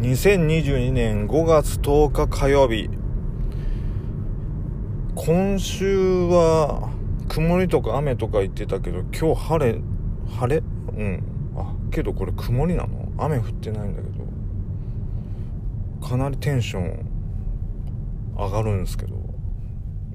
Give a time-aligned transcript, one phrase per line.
[0.00, 2.88] 2022年5月10日火曜日
[5.14, 6.90] 今週は
[7.28, 9.78] 曇りとか雨とか言ってたけど今日晴れ
[10.38, 10.62] 晴れ？
[10.96, 11.22] うん。
[11.54, 13.12] あけどこれ曇りなの？
[13.18, 14.14] 雨降ってないんだけど。
[16.08, 17.06] かなりテンション
[18.38, 19.16] 上がるんですけど。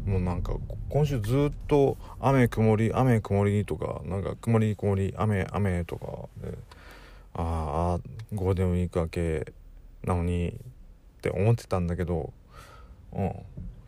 [0.08, 0.56] もうなんか
[0.90, 6.58] 今週ずっと雨曇り雨曇りとかなんか曇り曇り雨雨とかで
[7.36, 8.02] ああ
[8.34, 9.54] ゴールデンウィーク明け
[10.06, 12.32] なのにって思ってたんだけど、
[13.12, 13.34] うん、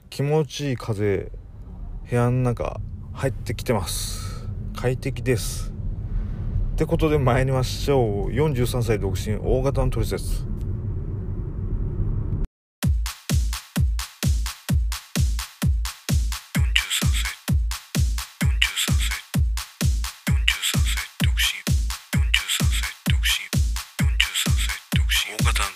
[0.09, 1.31] 気持ちいい風
[2.09, 2.80] 部屋の中
[3.13, 4.48] 入ってきてます。
[4.75, 5.72] 快適です。
[6.73, 8.30] ってことで参りましょう。
[8.30, 10.45] 43歳独身大型のトリセツ。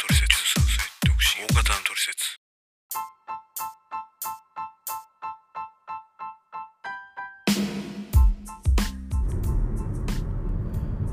[0.01, 0.20] トリセツ。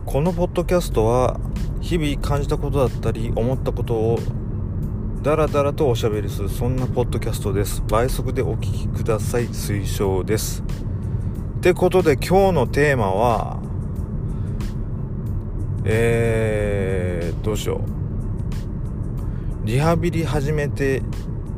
[0.04, 1.38] このポッドキャストは
[1.80, 4.18] 日々感じたことだったり思ったことを
[5.22, 7.82] ダラダラとおしゃべりするそんなポッドキャストです。
[7.86, 9.48] 倍速でお聞きください。
[9.48, 10.64] 推奨です。
[11.58, 13.60] ってことで今日のテーマは
[15.84, 17.97] えー、どうしよう。
[19.68, 21.02] リハビリ始めて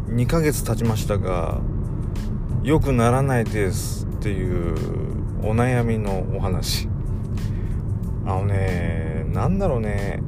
[0.09, 1.61] 2ヶ月経ちましたが
[2.65, 4.75] 良くならないですっていう
[5.47, 6.89] お悩みのお話。
[8.27, 10.25] あのねなんだろうね。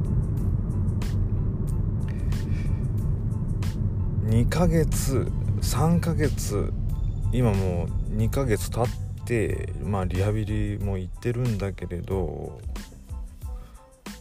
[4.27, 6.71] 2ヶ月3ヶ月
[7.33, 12.61] 今もう2ヶ月経ってまあリハビリも行ってるんだけれど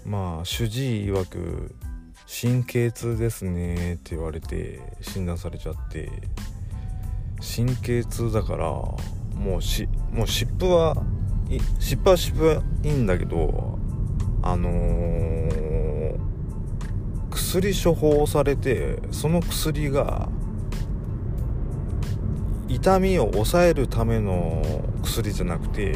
[0.05, 1.77] まあ主治医曰く
[2.35, 6.11] 神経痛ですねって言われて診断されちゃって
[7.39, 10.97] 神経痛だからもうしもう湿布は
[11.79, 13.79] 湿布は湿布はいいんだけど
[14.43, 16.19] あのー、
[17.31, 20.31] 薬処方されてその薬が
[22.67, 24.63] 痛みを抑えるための
[25.03, 25.95] 薬じゃなくて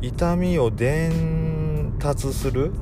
[0.00, 2.72] 痛みを伝達する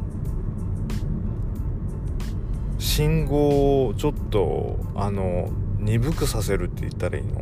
[2.96, 7.38] 信号をちょっとあの鈍くさせるって言ったらいいの？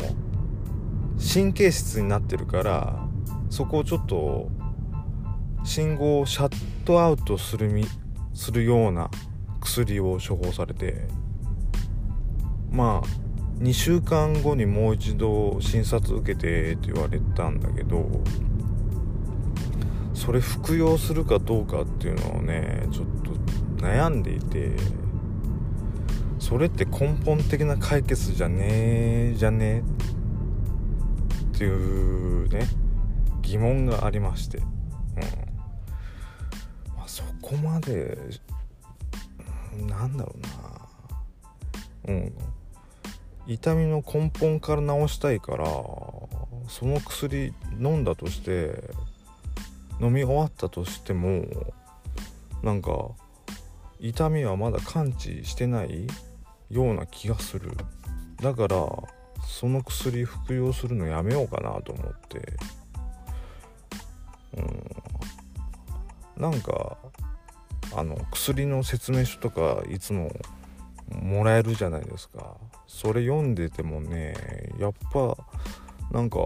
[1.17, 3.07] 神経質になってるから
[3.51, 4.49] そこをちょっと
[5.63, 7.87] 信号をシャットアウトするみ
[8.33, 9.13] するような
[9.61, 11.07] 薬を処方されて
[12.73, 18.11] まあ2週間後にもう一度診察受けてって言われたんだけど
[20.15, 23.31] それ服用するかどうかっていうのをねちょっと
[23.87, 24.73] 悩んでいて。
[26.47, 28.67] それって根本的な解決じゃね
[29.33, 29.81] えじゃねえ？
[29.81, 32.67] っていうね
[33.41, 34.67] 疑問がありまして、うん。
[36.97, 38.19] まあ、そこまで
[39.89, 40.35] なんだろ
[42.07, 42.15] うな。
[42.15, 42.35] うん。
[43.47, 46.29] 痛みの根本から治したいからそ
[46.83, 48.91] の薬飲んだとして
[49.99, 51.47] 飲み終わったとしても
[52.63, 53.13] なんか
[53.99, 56.07] 痛みはまだ完治してない？
[56.71, 57.73] ような気がする。
[58.41, 58.77] だから
[59.47, 62.57] その薬服用するのやめようかなと思って。
[64.57, 66.43] うん。
[66.43, 66.97] なんか
[67.95, 70.33] あの薬の説明書とかいつも
[71.11, 72.57] もらえるじゃないですか。
[72.87, 74.35] それ読んでてもね
[74.79, 75.37] やっぱ
[76.11, 76.39] なんか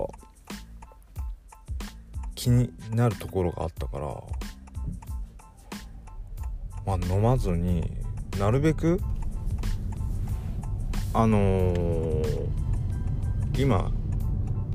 [2.34, 4.22] 気になるところがあったから。
[6.86, 7.84] まあ飲まずに
[8.38, 8.98] なるべく
[11.18, 12.48] あのー、
[13.56, 13.90] 今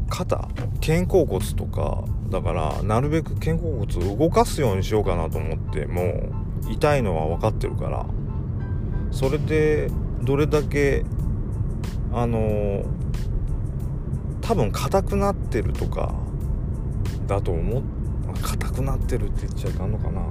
[0.09, 0.49] 肩
[0.85, 6.33] 肩甲骨とかだからなるべく肩甲骨を動かすようにしようかなと思ってもう
[6.69, 8.05] 痛いのは分かってるから
[9.11, 9.89] それで
[10.21, 11.05] どれだけ
[12.11, 12.85] あのー、
[14.41, 16.13] 多分硬くなってるとか
[17.25, 17.83] だと思っ
[18.41, 20.21] 硬くなってるって言っちゃいかんのかな。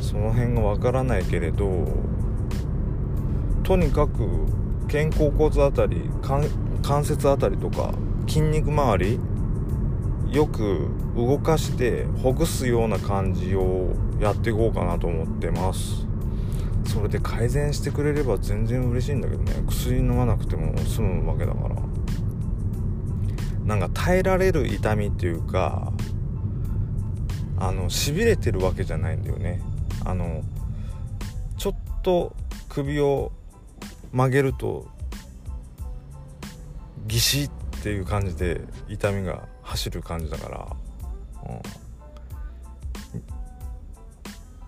[0.00, 1.88] その辺が分からないけれど
[3.66, 4.46] とにかく
[4.86, 7.92] 肩甲骨あたり関節あたりとか
[8.28, 9.18] 筋肉周り
[10.30, 10.86] よく
[11.16, 16.06] 動かしてほぐすような感じをやっていこうかなと思ってます。
[16.84, 19.52] それで改善してくれれば全然嬉しいんだけどね。
[19.66, 21.74] 薬飲まなくても済むわけだから。
[23.64, 25.92] なんか耐えられる痛みっていうか
[27.58, 29.60] あのしびれてるわけじゃないんだよね。
[30.04, 30.42] あの
[31.58, 31.74] ちょっ
[32.04, 32.32] と
[32.68, 33.32] 首を
[34.16, 34.88] 曲げると
[37.06, 37.50] ギシッっ
[37.82, 40.76] ていう感じで痛みが走る感じだから、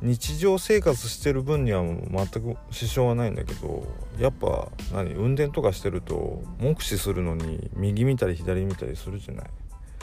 [0.02, 3.86] うん、日常生活してる分には全く支障はないんだけど
[4.20, 9.46] やっぱ何運転とかしてると目視するのに右見たり左見たりするじゃない。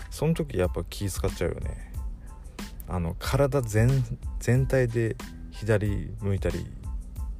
[0.09, 1.94] その時やっぱ気使っちゃうよね。
[2.88, 4.03] あの体全
[4.39, 5.15] 全体で
[5.51, 6.65] 左向いたり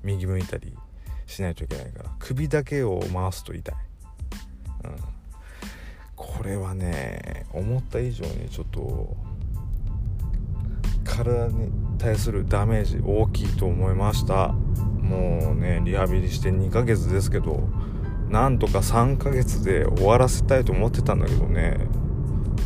[0.04, 0.78] 右向いたり。
[1.26, 2.12] しないといけないから。
[2.20, 3.76] 首だけを回すと痛い、
[4.84, 4.96] うん、
[6.16, 9.16] これはね思った以上にちょっと
[11.04, 14.50] 体に対するダメージ大きいと思いました。
[14.50, 17.68] もうねリハビリして2ヶ月ですけど
[18.28, 21.78] なんとか3ヶ月で終わらせたいと思ってたんだけどね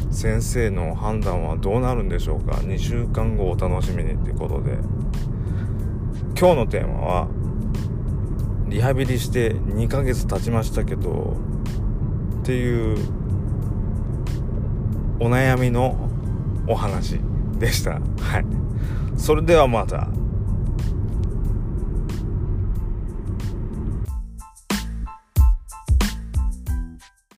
[0.09, 2.55] 先生の判断はどうなるんでしょうか。
[2.55, 4.77] 2週間後お楽しみにってことで。
[6.39, 7.27] 今日のテーマは
[8.69, 11.35] リハビリして2ヶ月経ちましたけど
[12.41, 12.97] っていう
[15.19, 16.09] お悩みの
[16.67, 17.19] お話
[17.57, 17.93] でした。
[17.93, 17.97] は
[18.39, 18.45] い。
[19.17, 20.07] それではまた。